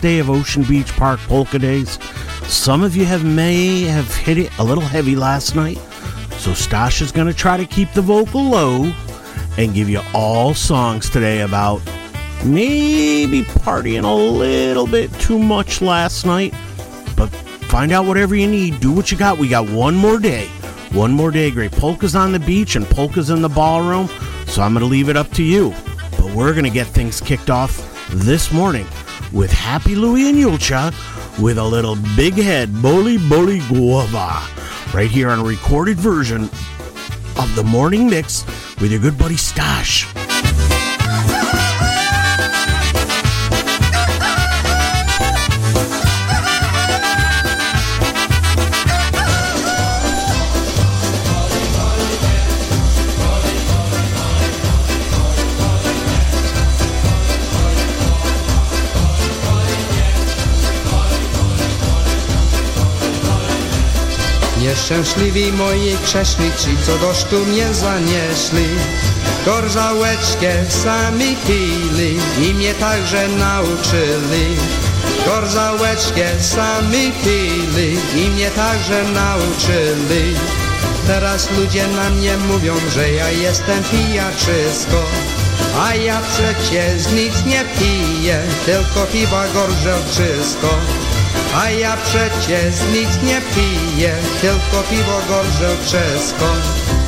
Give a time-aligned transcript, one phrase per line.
[0.00, 1.98] day of Ocean Beach Park Polka Days.
[2.46, 5.78] Some of you have may have hit it a little heavy last night,
[6.38, 8.92] so Stash is going to try to keep the vocal low
[9.58, 11.82] and give you all songs today about
[12.44, 16.54] maybe partying a little bit too much last night.
[17.16, 17.28] But
[17.68, 18.80] find out whatever you need.
[18.80, 19.38] Do what you got.
[19.38, 20.46] We got one more day.
[20.92, 21.72] One more day, great.
[21.72, 24.08] Polka's on the beach and polka's in the ballroom,
[24.46, 25.74] so I'm going to leave it up to you.
[26.12, 28.86] But we're going to get things kicked off this morning
[29.32, 30.92] with Happy Louie and Julcia
[31.40, 34.42] with a little big head Boli Boli Guava
[34.92, 36.44] right here on a recorded version
[37.38, 38.44] of the morning mix
[38.80, 40.06] with your good buddy Stash.
[64.90, 68.68] Nieszczęśliwi moi grzeszni ci, co do sztu mnie zanieśli.
[69.46, 72.18] Gorzałeczkę sami pili
[72.48, 74.56] i mnie także nauczyli.
[75.26, 80.36] Gorzałeczkę sami pili i mnie także nauczyli.
[81.06, 85.02] Teraz ludzie na mnie mówią, że ja jestem pijaczysko.
[85.80, 90.78] A ja przecież nic nie piję, tylko piwa gorzelczysko.
[91.54, 96.46] A ja przecież nic nie piję, tylko piwo gorzelczysko.
[96.46, 96.99] A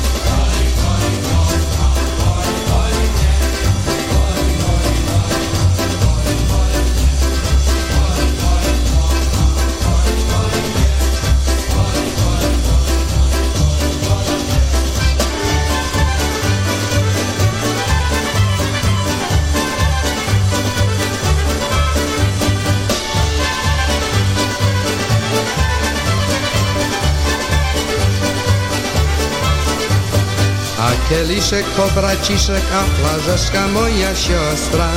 [31.13, 34.89] kieliszek to braciszek, a flażeszka moja siostra.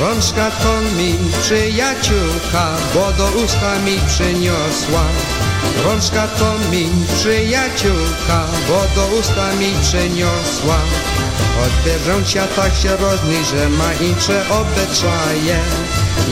[0.00, 5.04] Rączka to mi przyjaciółka, bo do usta mi przyniosła.
[5.84, 10.78] Rączka to mi przyjaciółka, bo do usta mi przyniosła.
[11.62, 15.58] Od wierzącia tak się różni, że ma inne obyczaje.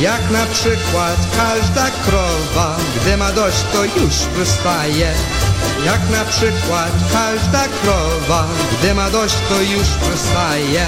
[0.01, 5.15] Jak na przykład każda krowa, gdy ma dość, to już wystaje.
[5.85, 10.87] Jak na przykład każda krowa, gdy ma dość, to już wystaje.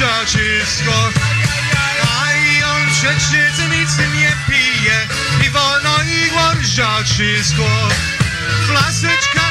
[0.00, 1.10] rodzisko
[2.18, 5.08] A i on przecież nic nie pije
[5.46, 7.88] I wolno i gorzaczysko
[8.66, 9.49] Flaseczka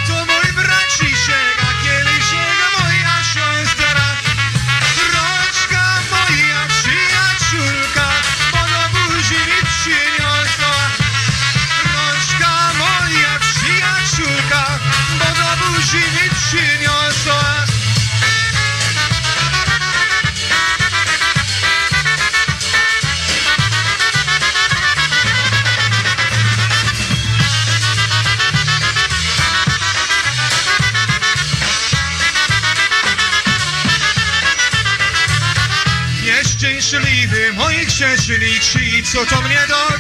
[39.10, 39.99] Krzyczą mnie do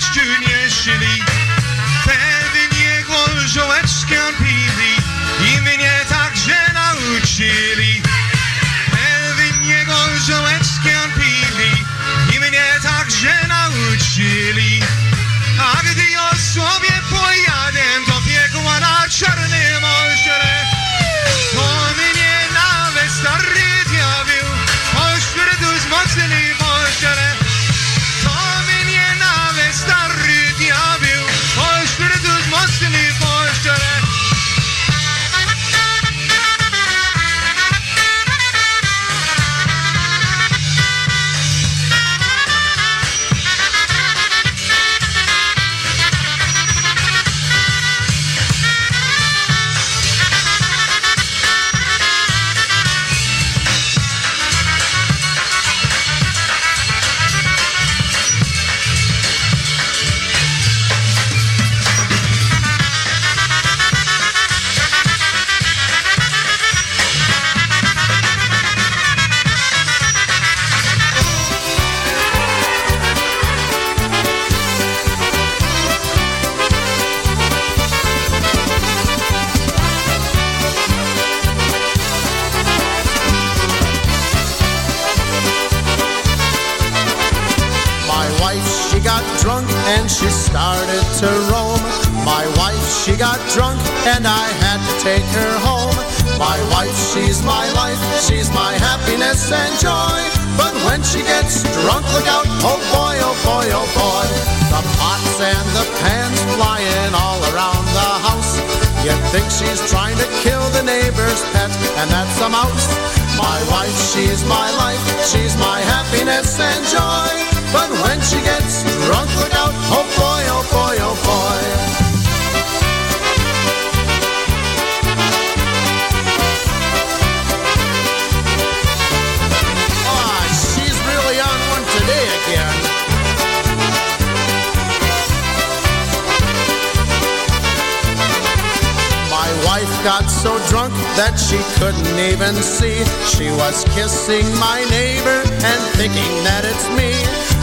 [141.30, 143.06] that she couldn't even see.
[143.30, 147.14] She was kissing my neighbor and thinking that it's me.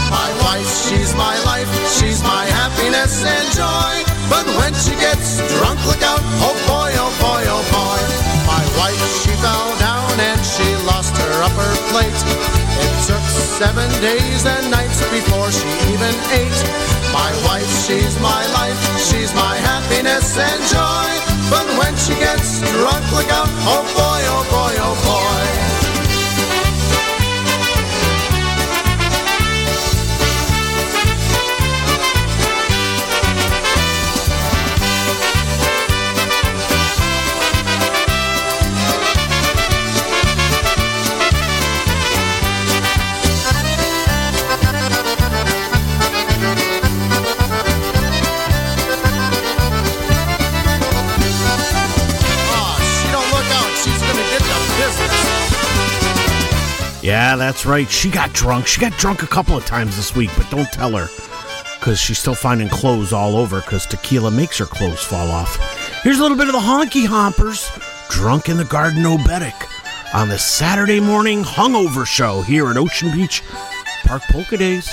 [0.07, 1.67] My wife, she's my life,
[1.99, 4.07] she's my happiness and joy.
[4.31, 8.01] But when she gets drunk, look out, oh boy, oh boy, oh boy.
[8.47, 12.21] My wife, she fell down and she lost her upper plate.
[12.87, 13.25] It took
[13.57, 16.61] Seven days and nights before she even ate.
[17.11, 21.09] My wife, she's my life, she's my happiness and joy.
[21.49, 25.16] But when she gets drunk, look out, oh boy, oh boy, oh boy.
[57.07, 57.89] Yeah, that's right.
[57.89, 58.67] She got drunk.
[58.67, 61.07] She got drunk a couple of times this week, but don't tell her.
[61.79, 65.57] Because she's still finding clothes all over because tequila makes her clothes fall off.
[66.03, 67.71] Here's a little bit of the honky hompers.
[68.11, 69.55] Drunk in the Garden Obetic
[70.13, 73.41] on the Saturday morning hungover show here at Ocean Beach
[74.05, 74.89] Park Polka Days.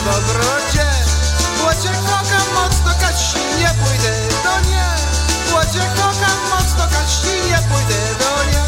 [0.00, 0.86] W ogrodzie.
[1.64, 4.12] Łodzie kocham mocno, kać nie pójdę
[4.44, 4.86] do nie.
[5.54, 8.59] Łodzie kocham mocno, kać nie pójdę do nie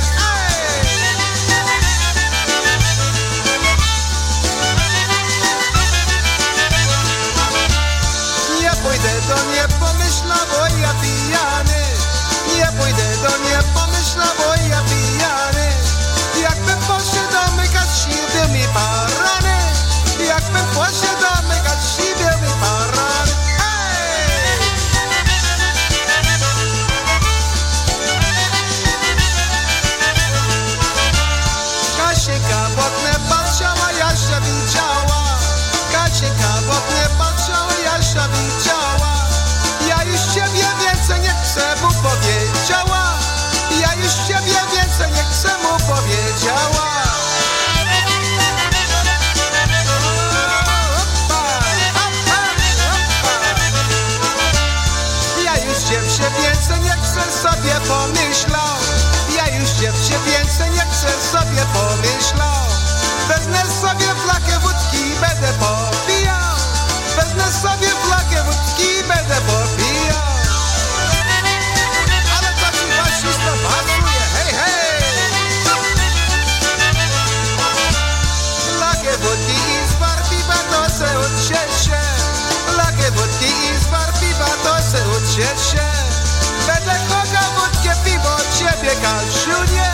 [89.12, 89.92] Cachoeira,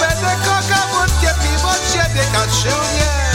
[0.00, 3.27] pé de coca, porque pivotei de cachoeira.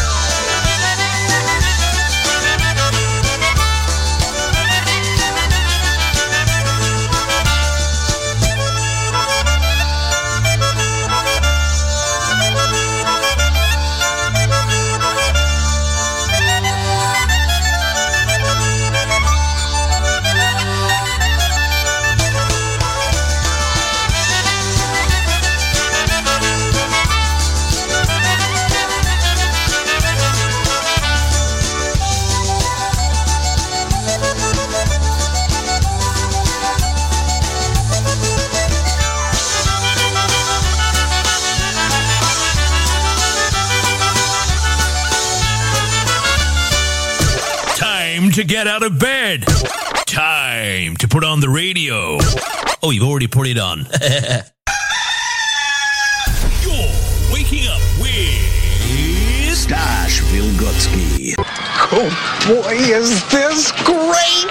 [48.53, 49.45] Get out of bed.
[50.05, 52.19] Time to put on the radio.
[52.83, 53.79] Oh, you've already put it on.
[56.61, 56.87] You're
[57.33, 61.33] waking up with Stash Wilgocki.
[61.39, 62.11] Oh
[62.45, 64.45] boy, is this great!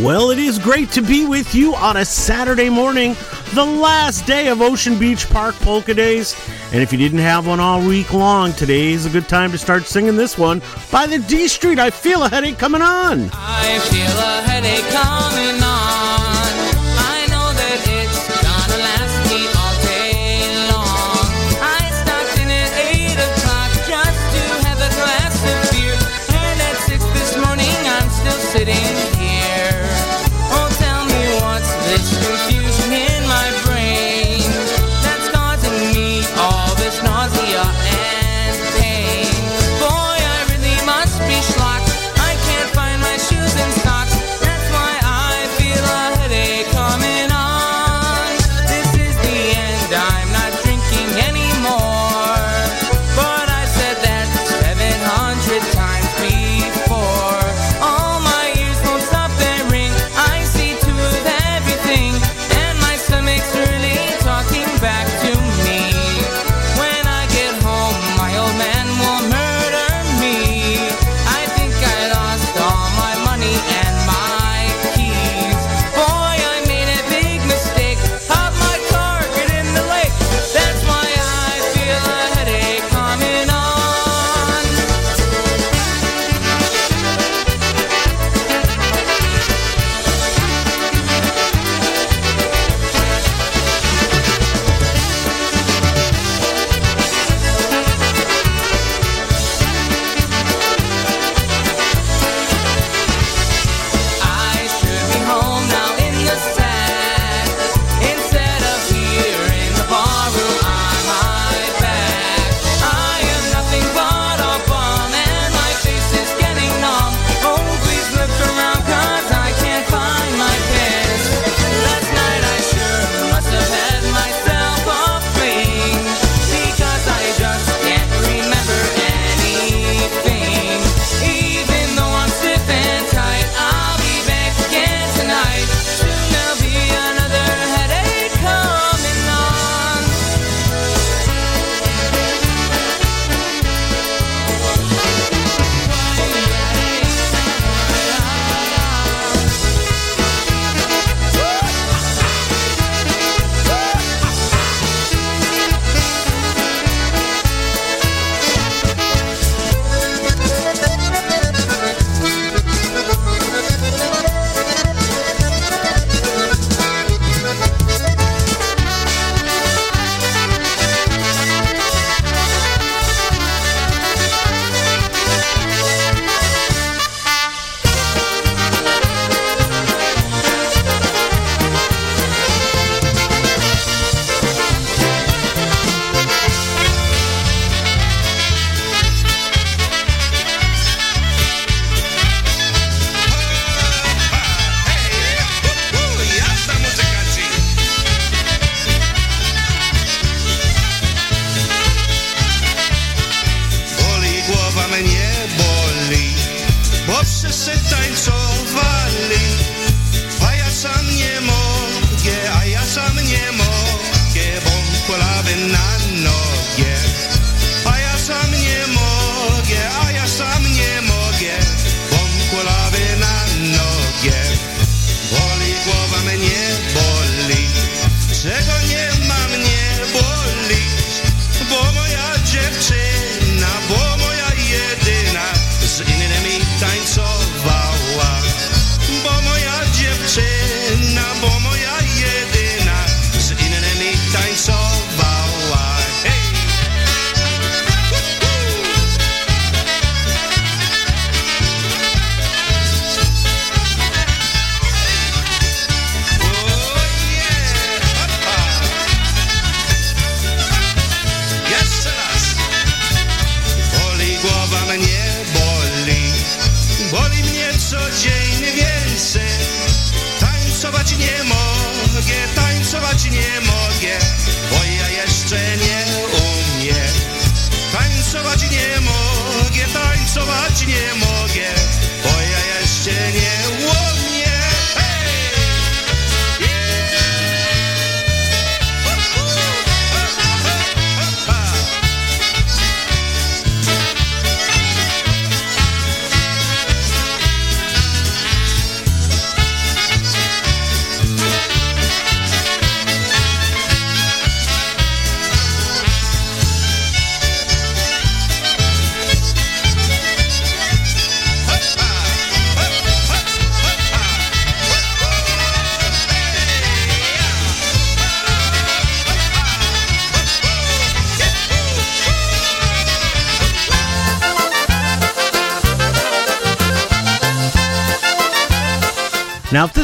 [0.00, 3.16] Well, it is great to be with you on a Saturday morning,
[3.54, 6.36] the last day of Ocean Beach Park Polka Days.
[6.70, 9.58] And if you didn't have one all week long, today is a good time to
[9.58, 10.60] start singing this one
[10.92, 11.78] by the D Street.
[11.78, 13.30] I feel a headache coming on.
[13.32, 15.67] I feel a headache coming on.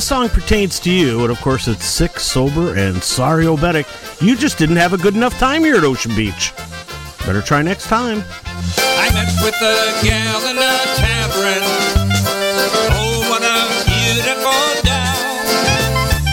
[0.05, 3.87] this song pertains to you, and of course it's Sick, Sober, and Sorry Obetic.
[4.21, 6.53] You just didn't have a good enough time here at Ocean Beach.
[7.25, 8.23] Better try next time.
[9.01, 11.65] I met with a gal in a tavern.
[12.93, 14.53] Oh, what a beautiful.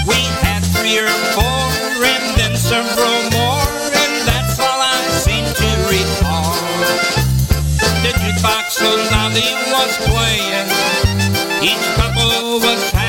[0.03, 5.69] We had three or four and then several more, and that's all I seem to
[5.87, 6.59] recall.
[8.03, 10.67] The jukebox was playing.
[11.63, 13.00] Each couple was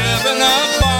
[0.42, 0.91] up.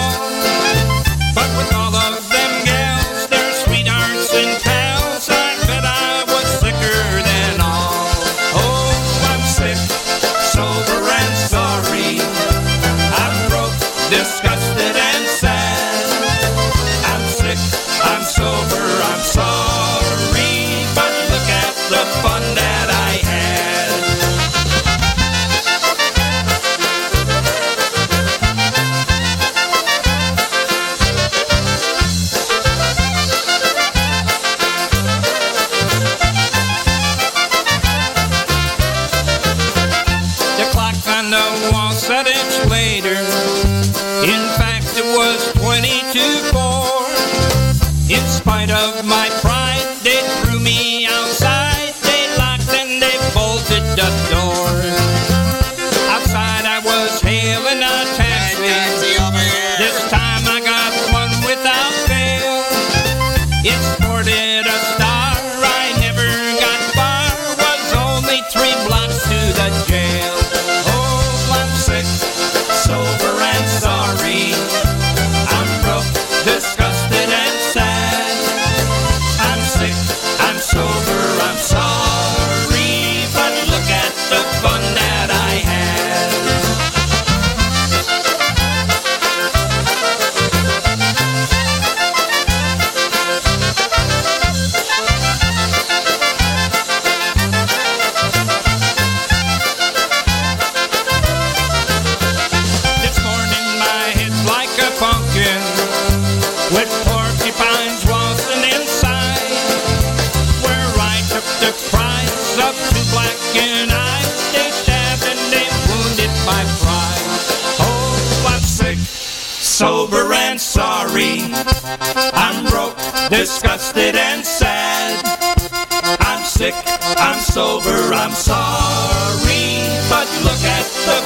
[128.24, 131.21] I'm sorry, but look at the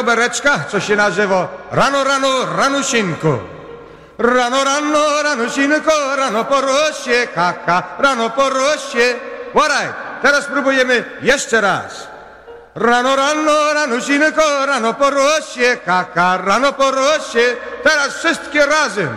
[0.00, 3.38] Obereczka, co się nazywa Rano, rano, ranusinko.
[4.18, 9.16] Rano, rano, ranusinko, rano po rosie, kaka, rano po rosie.
[9.54, 9.88] Waraj,
[10.22, 12.08] teraz spróbujemy jeszcze raz.
[12.74, 17.56] Rano, rano, ranusinko, rano po rosie, kaka, rano po rosie.
[17.82, 19.16] Teraz wszystkie razem.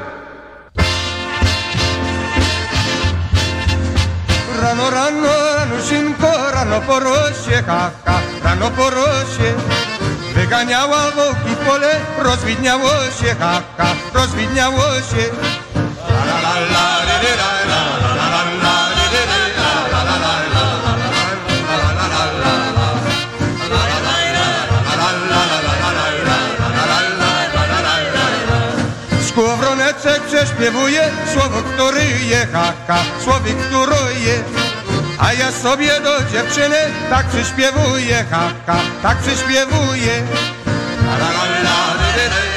[4.61, 9.53] Rano, rano, ranusinko, rano po rosie, kaka, rano po rosie.
[10.33, 15.23] Wyganiała wołki pole, rozwidniało się, haka, rozwidniało się.
[16.09, 17.03] La, la, la,
[30.33, 33.03] prześpiewuje słowo, który je, ha, ha,
[33.69, 34.62] które je.
[35.19, 36.75] A ja sobie do dziewczyny
[37.09, 40.23] tak przyśpiewuję, haka, tak przyśpiewuję.
[41.05, 42.52] La, la, la, la, ry, la, la,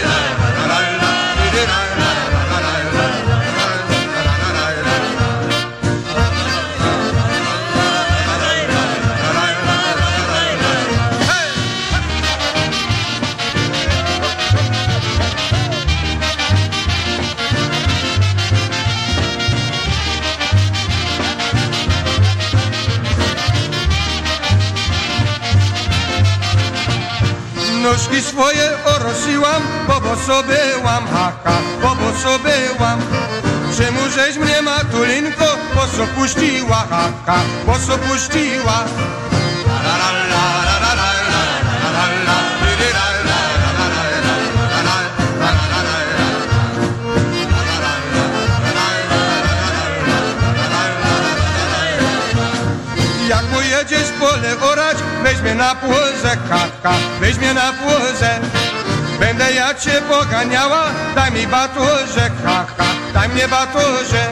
[28.37, 33.01] swoje orosiłam, bo bo sobie łam haka, bo bo sobie łam.
[33.77, 38.85] Czemu żeś mnie matulinko, bo so puściła haka, bo so puściła.
[53.29, 54.86] Jak pojedziesz pole ora
[55.27, 58.41] weź mnie na płozę, kaka, weź mnie na płozę.
[59.21, 60.85] Będę ja cię poganiała,
[61.15, 62.85] daj mi batorze, kaka,
[63.15, 64.27] daj mnie batorze.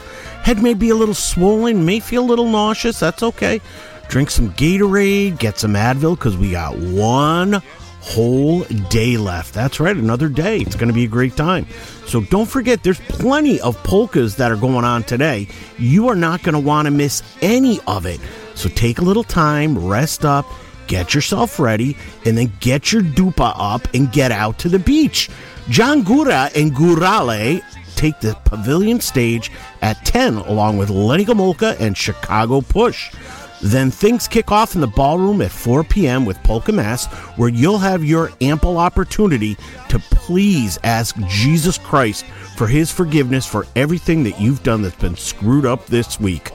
[0.49, 2.99] Head may be a little swollen, may feel a little nauseous.
[2.99, 3.61] That's okay.
[4.09, 7.61] Drink some Gatorade, get some Advil, because we got one
[8.01, 9.53] whole day left.
[9.53, 10.61] That's right, another day.
[10.61, 11.67] It's going to be a great time.
[12.07, 15.49] So don't forget, there's plenty of polkas that are going on today.
[15.77, 18.19] You are not going to want to miss any of it.
[18.55, 20.47] So take a little time, rest up,
[20.87, 25.29] get yourself ready, and then get your dupa up and get out to the beach.
[25.69, 27.63] John Gora and Gorale
[27.99, 29.51] take the pavilion stage
[29.83, 33.13] at 10 along with Lenny Gomulka and Chicago Push.
[33.61, 36.25] Then things kick off in the ballroom at 4 p.m.
[36.25, 37.07] with Polka Mass,
[37.37, 39.57] where you'll have your ample opportunity
[39.89, 42.25] to please ask Jesus Christ
[42.57, 46.53] for his forgiveness for everything that you've done that's been screwed up this week.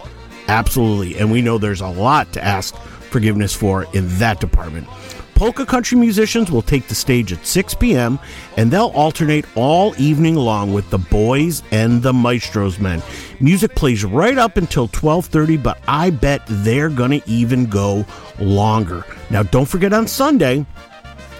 [0.47, 1.17] Absolutely.
[1.17, 4.87] And we know there's a lot to ask forgiveness for in that department.
[5.35, 8.19] Polka country musicians will take the stage at 6 p.m.
[8.57, 13.01] and they'll alternate all evening long with the boys and the maestros men.
[13.39, 18.05] Music plays right up until 12:30, but I bet they're to even go
[18.39, 19.05] longer.
[19.29, 20.65] Now don't forget on Sunday,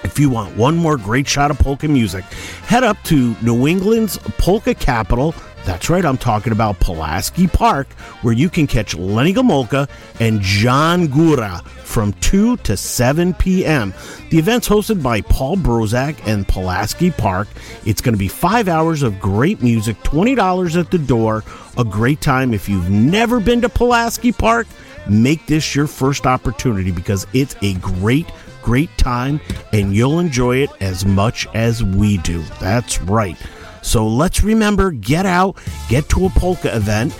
[0.04, 2.24] if you want one more great shot of polka music,
[2.66, 5.34] head up to New England's polka capital.
[5.66, 7.88] That's right, I'm talking about Pulaski Park,
[8.22, 13.94] where you can catch Lenny Gomulka and John Gora from 2 to 7 p.m.
[14.30, 17.48] The event's hosted by Paul Brozak and Pulaski Park.
[17.86, 21.46] It's going to be five hours of great music, $20 at the door,
[21.78, 22.54] a great time.
[22.54, 24.68] If you've never been to Pulaski Park,
[25.08, 28.28] make this your first opportunity because it's a great
[28.64, 29.42] great time
[29.74, 32.42] and you'll enjoy it as much as we do.
[32.62, 33.38] That's right.
[33.84, 35.58] So let's remember get out,
[35.90, 37.16] get to a polka event,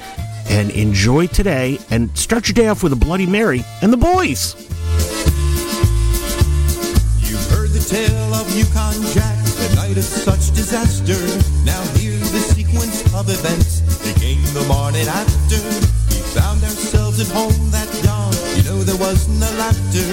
[0.50, 4.56] and enjoy today and start your day off with a Bloody Mary and the boys.
[7.20, 11.20] You've heard the tale of Yukon Jack, the night of such disaster.
[11.64, 13.82] Now hear the sequence of events.
[14.04, 15.62] Became the morning after.
[16.10, 18.34] We found ourselves at home that dawn.
[18.56, 20.08] You know there was no laughter.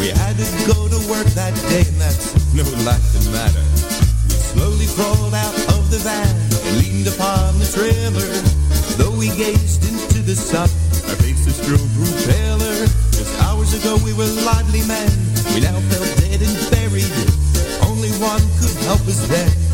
[0.00, 3.64] We had to go to work that day, and that's no laughing matter.
[4.28, 6.28] We slowly crawled out the van
[6.66, 8.28] and leaned upon the trailer.
[8.98, 10.68] Though we gazed into the sun,
[11.08, 12.84] our faces grew, grew paler.
[13.16, 15.08] Just hours ago we were lively men.
[15.54, 17.12] We now felt dead and buried.
[17.88, 19.65] Only one could help us then.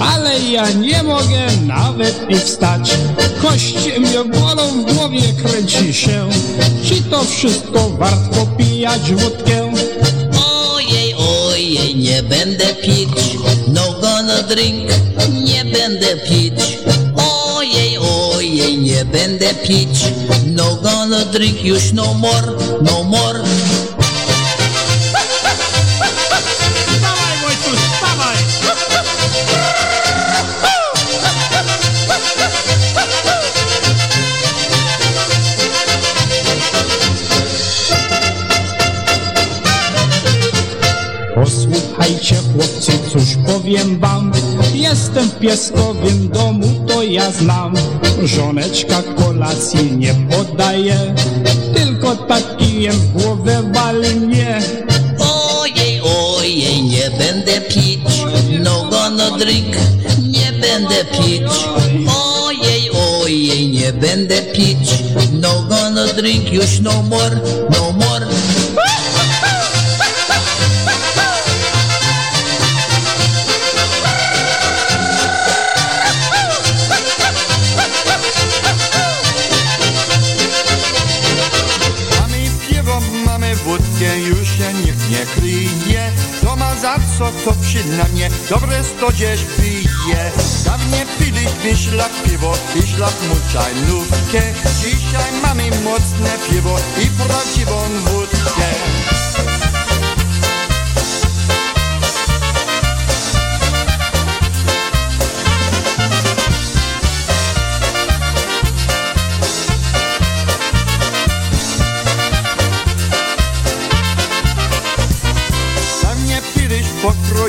[0.00, 2.90] Ale ja nie mogę nawet i wstać
[3.42, 6.28] Kości mnie bolą, w głowie kręci się
[6.84, 9.72] Czy to wszystko wart popijać wódkę?
[10.80, 13.08] Ojej, ojej, nie będę pić,
[13.68, 14.90] no gonna drink,
[15.44, 16.78] nie będę pić.
[17.56, 20.04] Ojej, ojej, nie będę pić,
[20.46, 22.52] no gonna drink, już no more,
[22.82, 23.42] no more.
[43.70, 44.32] Powiem wam
[44.74, 47.74] Jestem w pieskowym domu, to ja znam
[48.22, 51.14] Żoneczka kolacji nie podaje
[51.74, 54.60] Tylko tak kijem w głowę walnie
[55.60, 56.00] Ojej,
[56.36, 58.00] ojej, nie będę pić,
[58.64, 59.76] no gonna drink,
[60.22, 61.42] nie będę pić.
[62.16, 62.90] Ojej,
[63.22, 64.90] ojej, nie będę pić,
[65.32, 67.40] no gonna drink, już no more,
[67.70, 68.39] no more.
[87.20, 90.30] Co, to przynajmniej dobre sto gdzieś pije
[90.64, 94.42] Dawniej piliśmy szlak piwo i szlak muczajnówkę
[94.80, 98.89] Dzisiaj mamy mocne piwo i prawdziwą wódkę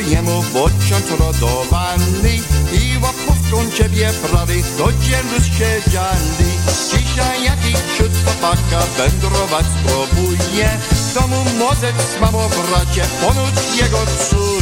[0.02, 2.40] pokrojemu bociąc rodowany
[2.74, 6.52] I łapówką ciebie brali do dzielu siedziali
[6.92, 13.98] Dzisiaj jakiś ciut chłopaka wędrować spróbuje W domu mozek z mamo bracie, ponoć jego
[14.30, 14.61] czuje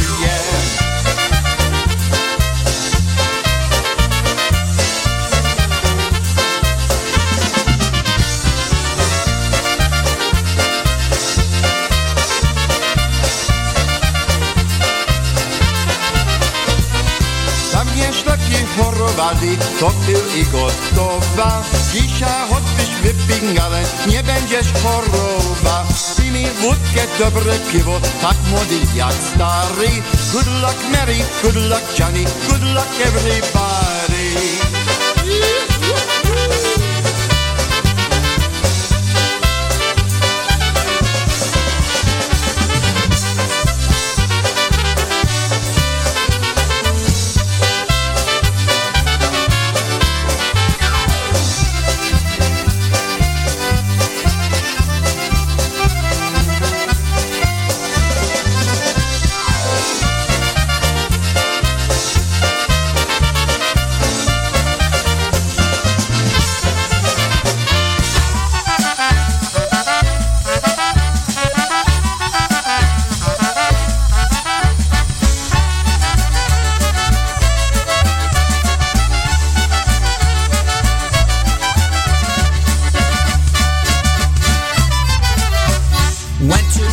[19.40, 21.62] chorowali, to pył i gotowa.
[21.92, 25.84] Dzisiaj choćbyś wypingale, nie będziesz choroba.
[26.16, 30.02] Pij mi wódkę, dobre piwo, tak młody jak stary.
[30.32, 33.79] Good luck Mary, good luck Johnny, good luck everybody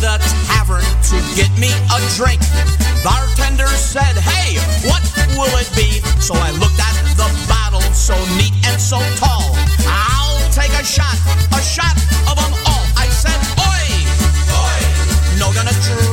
[0.08, 0.16] the
[0.48, 2.40] tavern to get me a drink.
[3.04, 4.56] Bartender said, Hey,
[4.88, 5.04] what
[5.36, 6.00] will it be?
[6.24, 9.52] So I looked at the bottle, so neat and so tall.
[9.84, 11.18] I'll take a shot,
[11.52, 11.92] a shot
[12.24, 12.84] of them all.
[12.96, 13.84] I said, Oi!
[14.56, 14.80] Oi!
[15.36, 16.07] No gonna drink,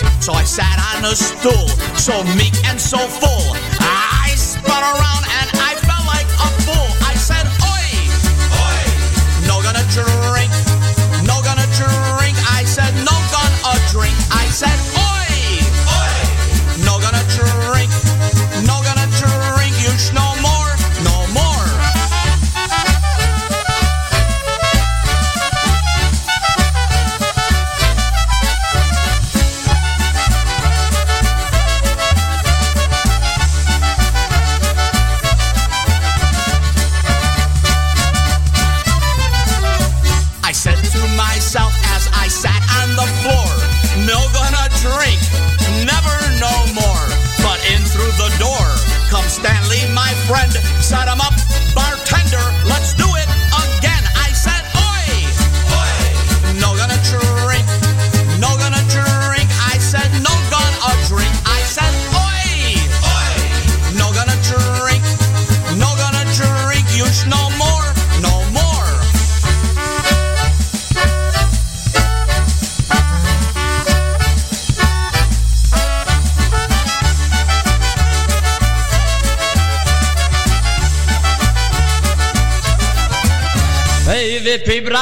[0.00, 0.22] on.
[0.22, 1.68] So I sat on a stool,
[1.98, 3.52] so meek and so full.
[3.80, 5.81] I spun around and I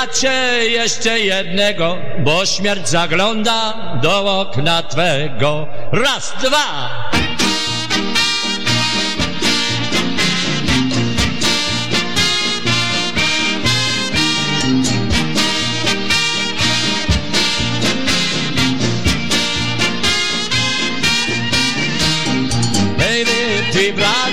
[0.00, 5.66] bracie jeszcze jednego, bo śmierć zagląda do okna twego.
[5.92, 7.19] Raz, dwa!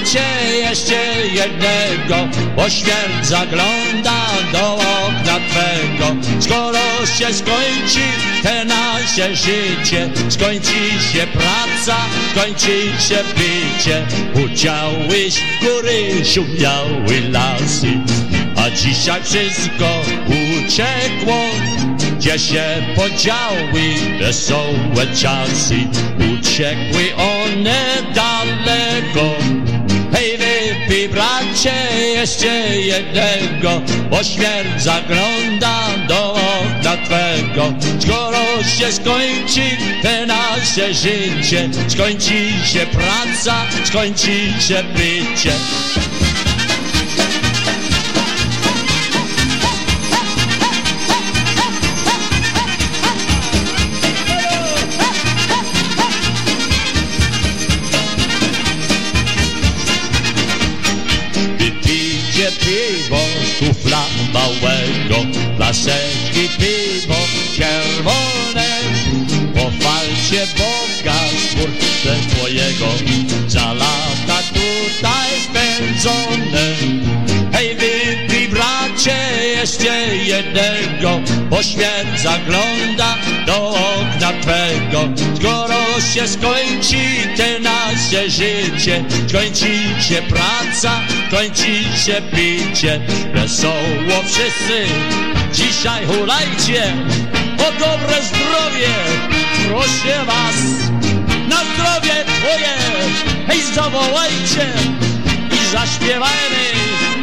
[0.08, 2.16] Bracie jeszcze jednego,
[2.56, 6.16] bo śmierć zagląda do okna twego.
[6.40, 8.00] Skoro się skończy
[8.44, 11.98] te nasze życie, skończy się praca,
[12.32, 14.06] skończy się picie.
[14.46, 17.92] Uciałeś góry, szumiały lasy,
[18.56, 21.42] a dzisiaj wszystko uciekło.
[22.18, 22.64] Gdzie się
[22.96, 25.76] podziały wesołe czasy,
[26.40, 27.86] uciekły one
[28.16, 29.47] daleko.
[30.14, 31.74] Hej, wypij bracie
[32.14, 37.74] jeszcze jednego, bo śmierć zagląda do okna twego.
[38.00, 45.52] Skoro się skończy te nasze życie, skończy się praca, skończy się bycie.
[63.60, 64.04] Kufla
[64.34, 67.16] małego, flaszeczki piwo
[67.58, 68.68] czerwone.
[69.54, 72.88] Pochwalcie Boga Stwórcę twojego,
[73.48, 76.76] za lata tutaj spędzone.
[77.54, 79.18] Hej, wypij bracie
[79.56, 85.10] jeszcze jednego, bo śmierć zagląda do okna twego.
[85.36, 86.98] Skoro się skończy
[87.38, 87.60] te
[88.12, 89.68] nasze życie, skończy
[90.02, 91.02] się praca,
[91.32, 93.00] kończy się picie.
[93.34, 94.86] Wesoło wszyscy,
[95.54, 96.94] dzisiaj hulajcie,
[97.58, 98.94] o dobre zdrowie,
[99.68, 100.56] proszę was,
[101.50, 102.78] na zdrowie twoje,
[103.48, 104.68] hej zawołajcie
[105.52, 106.68] i zaśpiewajmy,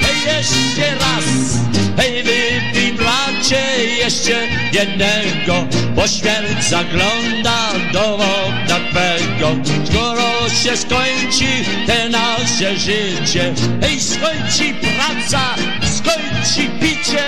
[0.01, 1.59] hej jeszcze raz,
[1.97, 2.74] hej wypij
[3.15, 9.57] bracie jeszcze jednego, bo śmierć zagląda do okna twego.
[9.85, 11.45] Skoro się skończy
[11.87, 17.25] te nasze życie, hej skończy praca, skończy picie.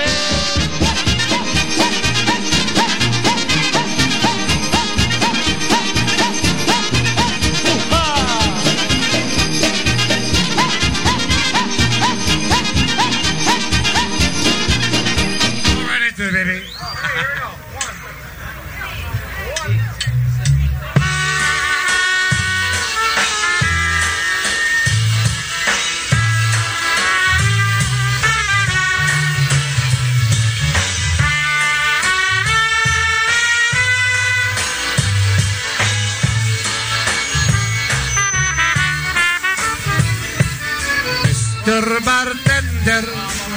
[41.67, 41.99] Mr.
[42.05, 43.03] Bartender,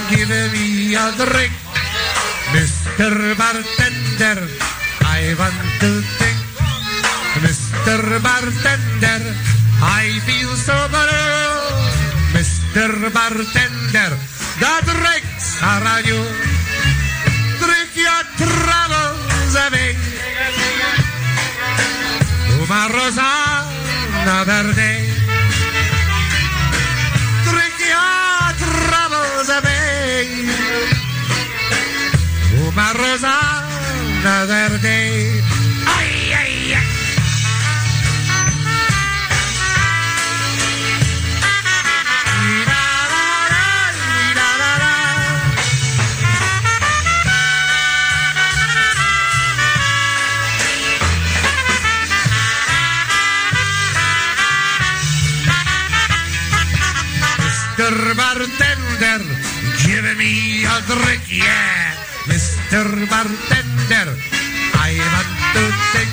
[0.09, 1.53] give me a drink.
[2.49, 3.37] Mr.
[3.37, 4.49] Bartender,
[5.05, 6.39] I want to think.
[7.45, 8.01] Mr.
[8.25, 9.21] Bartender,
[9.85, 11.69] I feel so blue.
[12.33, 13.13] Mr.
[13.13, 14.17] Bartender,
[14.57, 16.21] the drinks are on you.
[17.61, 19.93] Drink your troubles away.
[22.57, 25.08] Tomorrow's another day.
[60.89, 61.93] Patrick, yeah.
[62.25, 62.81] Mr.
[63.05, 64.09] Bartender,
[64.73, 65.63] I want to
[65.93, 66.11] sing.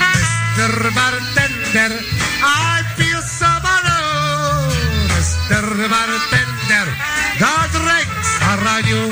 [0.00, 0.88] Mr.
[0.96, 1.92] Bartender,
[2.40, 4.72] I feel so alone.
[5.12, 5.68] Mr.
[5.92, 6.88] Bartender,
[7.36, 9.04] the drinks are on you.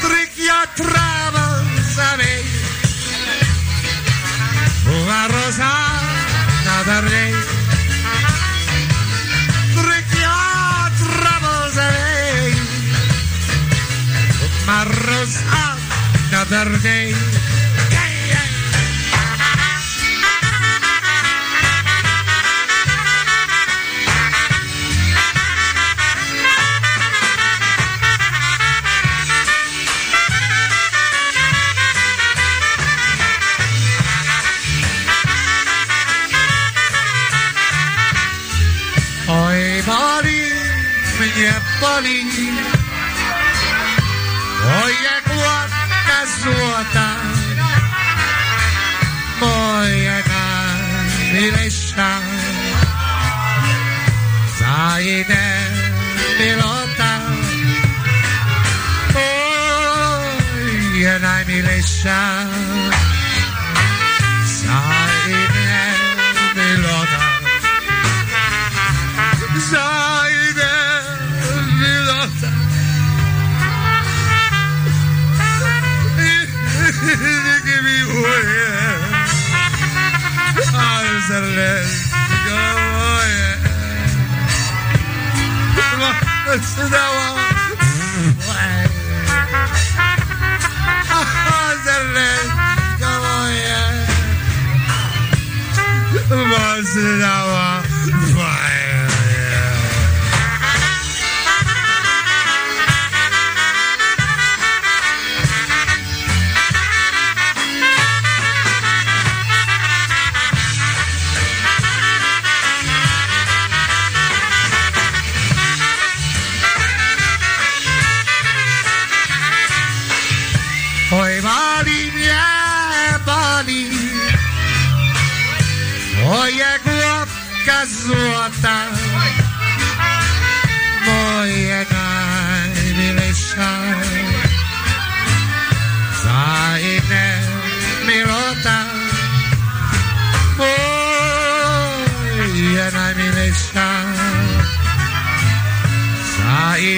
[0.00, 2.40] Drink your troubles away.
[4.88, 5.72] Move a rosa,
[6.64, 7.53] another day.
[16.46, 17.43] another day.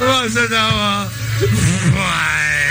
[0.00, 1.10] 我知道吗？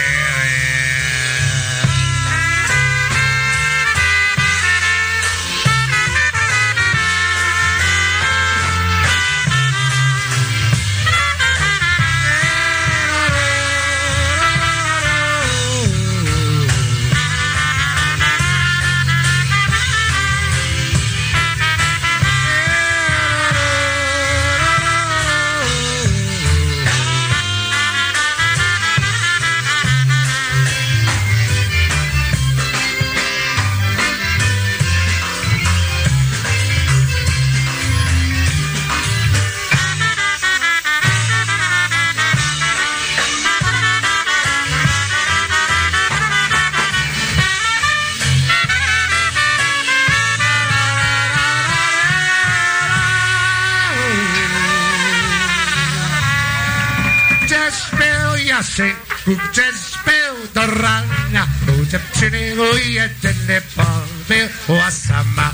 [61.97, 65.51] ujab chire uyat ne pabe wasama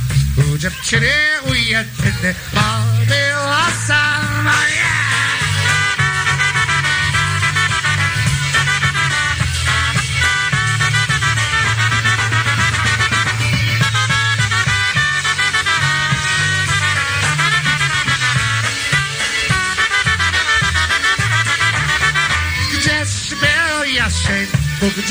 [0.52, 1.16] ujab chire
[1.50, 1.88] uyat
[2.24, 4.58] ne pabe wasama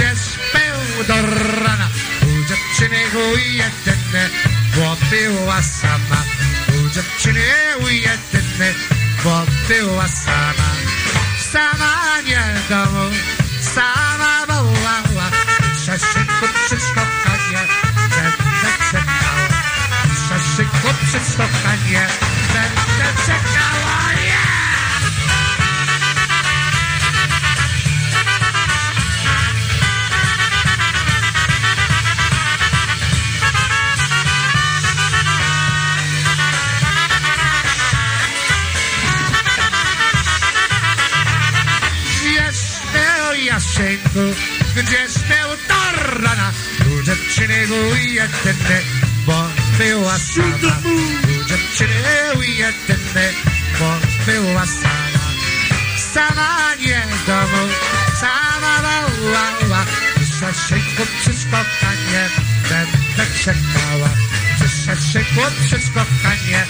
[0.03, 0.32] Yes,
[1.05, 1.15] do
[1.65, 1.89] rana.
[2.23, 2.99] U dziewczyny
[3.37, 4.31] jedyny,
[4.77, 6.23] bo była sama.
[6.69, 7.41] U dziewczyny
[7.91, 8.75] jedyny,
[9.25, 10.69] bo była sama.
[11.53, 13.11] Sama nie domu,
[13.75, 15.31] sama wołała.
[15.87, 17.63] Szaszynku przystokanie,
[18.11, 19.49] będę czekała.
[20.29, 22.07] Szaszynku przystokanie,
[22.53, 24.02] będę czekała
[43.83, 44.39] Jasieńku,
[44.77, 46.53] gdzie śpieł do rana
[46.87, 47.67] U dziewczyny
[48.13, 48.81] jedyny,
[49.27, 50.79] bo była sama.
[51.25, 53.33] U dziewczyny jedyny,
[53.79, 55.25] bo była sama.
[56.15, 57.73] Sama nie domu,
[58.21, 59.85] sama wołała
[60.43, 62.29] Jasieńku przy spotkanie
[62.69, 64.09] będę czekała.
[64.87, 66.67] Jasieńku przy spotkanie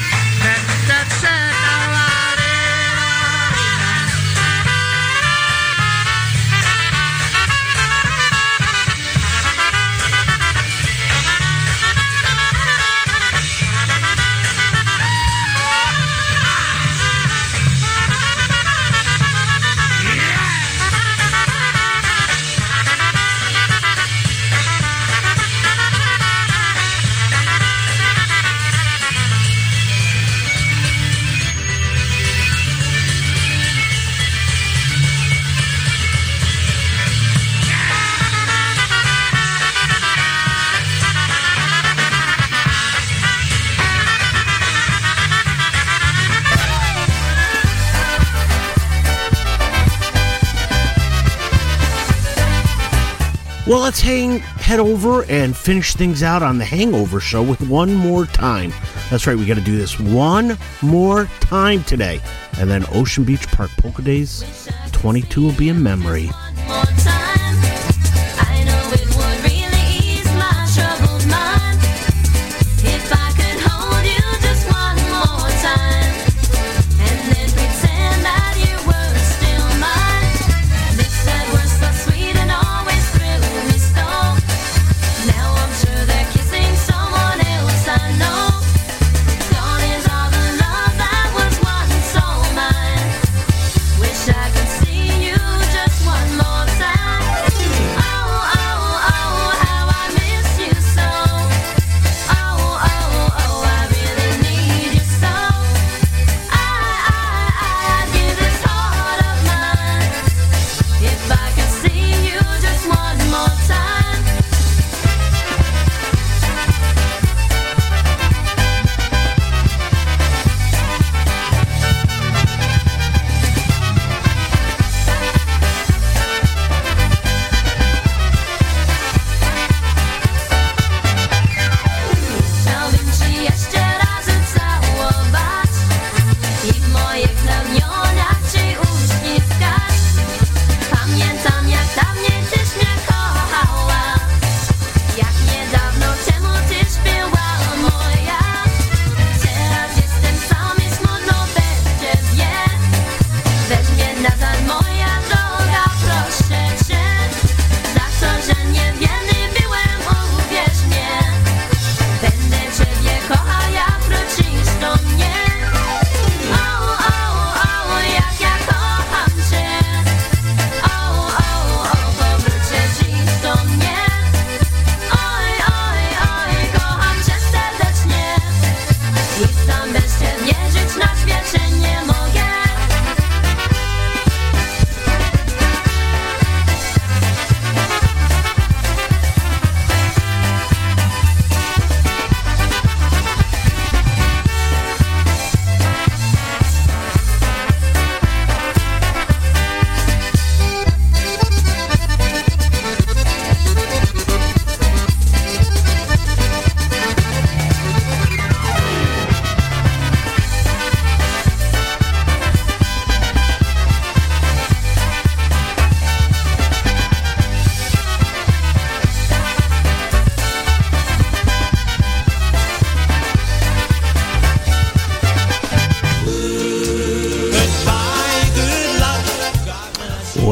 [53.83, 58.26] let's hang head over and finish things out on the Hangover Show with one more
[58.26, 58.72] time.
[59.11, 62.20] That's right, we got to do this one more time today,
[62.59, 66.30] and then Ocean Beach Park Polka Days 22 will be a memory.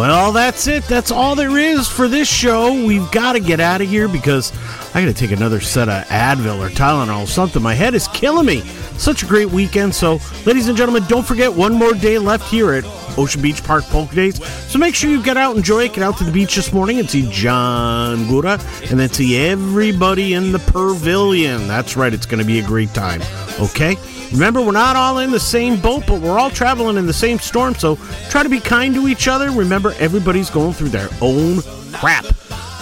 [0.00, 0.84] Well, that's it.
[0.84, 2.72] That's all there is for this show.
[2.86, 4.50] We've got to get out of here because
[4.94, 7.62] I got to take another set of Advil or Tylenol or something.
[7.62, 8.62] My head is killing me.
[8.96, 9.94] Such a great weekend.
[9.94, 12.84] So, ladies and gentlemen, don't forget one more day left here at
[13.18, 14.42] Ocean Beach Park Polka Days.
[14.70, 16.72] So make sure you get out, and enjoy it, get out to the beach this
[16.72, 21.68] morning and see John Gora and then see everybody in the pavilion.
[21.68, 23.20] That's right, it's going to be a great time.
[23.60, 23.98] Okay?
[24.32, 27.38] Remember, we're not all in the same boat, but we're all traveling in the same
[27.38, 27.96] storm, so
[28.28, 29.50] try to be kind to each other.
[29.50, 31.62] Remember, everybody's going through their own
[31.92, 32.24] crap.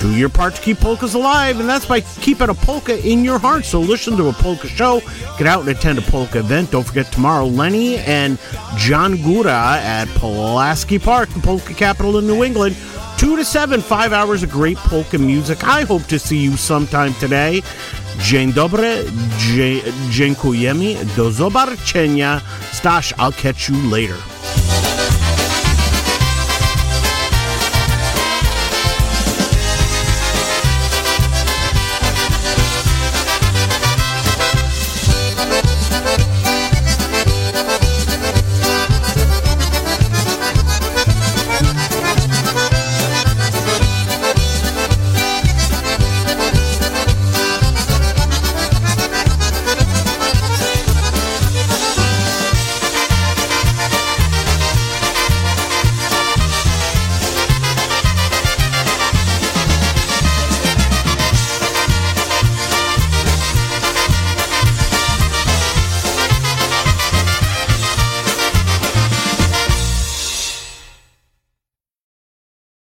[0.01, 3.38] Do your part to keep polkas alive, and that's by keeping a polka in your
[3.38, 3.64] heart.
[3.64, 5.01] So listen to a polka show,
[5.38, 6.70] get out and attend a polka event.
[6.70, 8.38] Don't forget tomorrow, Lenny and
[8.76, 12.76] John Gora at Pulaski Park, the polka capital in New England.
[13.16, 15.64] Two to seven, five hours of great polka music.
[15.64, 17.62] I hope to see you sometime today.
[18.23, 19.05] Dzień dobry,
[20.11, 22.41] dziękujemy, do zobaczenia.
[22.73, 24.38] Stash, I'll catch you later.